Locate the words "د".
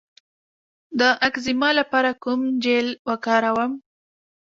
0.99-1.01